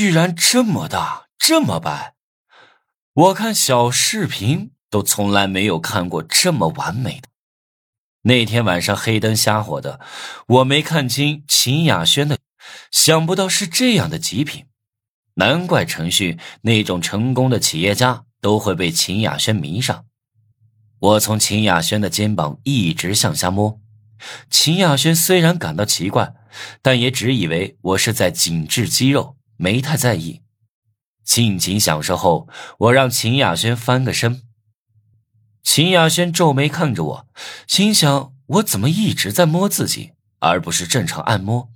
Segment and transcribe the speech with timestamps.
[0.00, 2.14] 居然这么大，这么白！
[3.12, 7.28] 我看小视频都从来没有看过这么完美的。
[8.22, 10.00] 那天晚上黑灯瞎火的，
[10.46, 12.38] 我没看清秦雅轩的，
[12.90, 14.64] 想不到是这样的极品。
[15.34, 20.06] 难怪陈旭那种成功的企业家都会被秦雅轩迷上。
[20.98, 23.78] 我从秦雅轩的肩膀一直向下摸，
[24.48, 26.32] 秦雅轩虽然感到奇怪，
[26.80, 30.40] 但也只以为我是在紧致肌肉，没太在意。
[31.22, 32.48] 尽情享受后，
[32.78, 34.42] 我让秦雅轩翻个身。
[35.62, 37.28] 秦雅轩皱眉看着我，
[37.68, 41.70] 心想：我怎么一直在摸自己，而不是正常按摩，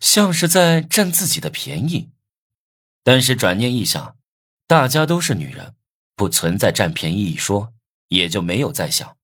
[0.00, 2.12] 像是在占自己的便宜？
[3.02, 4.16] 但是转念一想，
[4.68, 5.74] 大家都是女人，
[6.14, 7.72] 不存在占便宜一说，
[8.08, 9.16] 也就没有再想。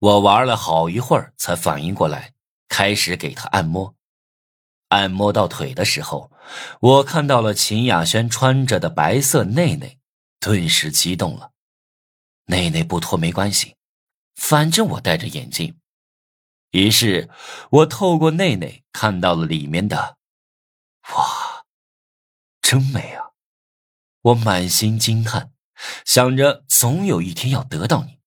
[0.00, 2.32] 我玩了好一会儿，才反应过来，
[2.68, 3.94] 开始给她按摩。
[4.88, 6.31] 按摩到腿的时候，
[6.80, 9.98] 我看到了秦雅轩穿着的白色内内，
[10.40, 11.52] 顿时激动了。
[12.46, 13.76] 内内不脱没关系，
[14.34, 15.78] 反正我戴着眼镜。
[16.72, 17.30] 于是，
[17.70, 20.16] 我透过内内看到了里面的，
[21.14, 21.64] 哇！
[22.60, 23.32] 真美啊！
[24.22, 25.52] 我满心惊叹，
[26.04, 28.18] 想着总有一天要得到你。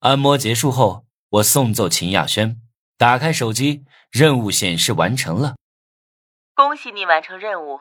[0.00, 2.60] 按摩结束后，我送走秦雅轩，
[2.98, 5.54] 打开手机，任务显示完成了。
[6.62, 7.80] 恭喜你完成任务，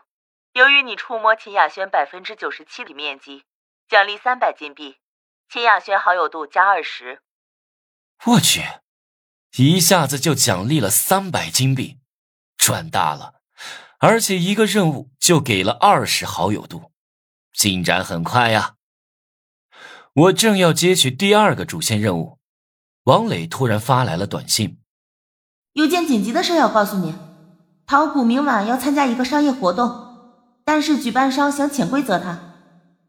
[0.54, 3.44] 由于你触摸秦雅轩百分之九十七的面积，
[3.88, 4.98] 奖励三百金币，
[5.48, 7.22] 秦雅轩好友度加二十。
[8.26, 8.64] 我去，
[9.56, 12.00] 一下子就奖励了三百金币，
[12.58, 13.36] 赚大了！
[14.00, 16.92] 而且一个任务就给了二十好友度，
[17.54, 18.78] 进展很快呀。
[20.14, 22.40] 我正要接取第二个主线任务，
[23.04, 24.82] 王磊突然发来了短信
[25.74, 27.14] ：“有件紧急的事要告诉你，
[27.92, 29.92] 陶谷明晚要参加一个商业活动，
[30.64, 32.40] 但是举办商想潜规则他，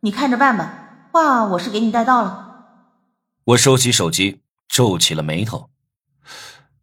[0.01, 1.07] 你看着办吧。
[1.13, 2.65] 话我是给你带到了。”
[3.47, 5.71] 我收起手机，皱起了眉头。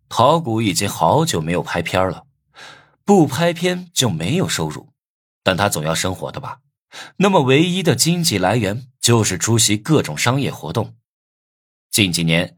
[0.08, 2.24] 陶谷已经好久没有拍片了。
[3.04, 4.94] 不拍片就没有收入，
[5.44, 6.60] 但他总要生活的吧？
[7.18, 10.94] 那么唯一的经济来源就是出席各种商业活动。
[11.92, 12.56] 近几年，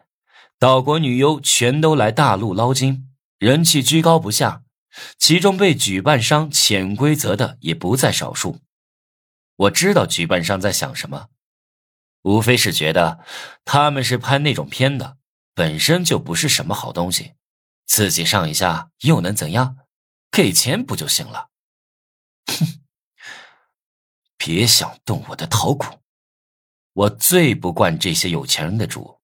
[0.60, 3.08] 岛国女优全都来大陆捞金，
[3.40, 4.62] 人气居高不下，
[5.18, 8.60] 其中被举办商潜规则的也不在少数。
[9.56, 11.30] 我知道举办商在想什么，
[12.24, 13.24] 无非是觉得
[13.64, 15.18] 他们是拍那种片的，
[15.54, 17.36] 本身就不是什么好东西，
[17.86, 19.78] 自己上一下又能怎样？
[20.32, 21.50] 给钱不就行了？
[22.48, 22.82] 哼！
[24.38, 25.86] 别想动我的头骨，
[26.94, 29.21] 我最不惯这些有钱人的主。